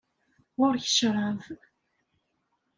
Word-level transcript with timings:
Ɣur-k 0.59 0.85
ccrab. 0.89 1.39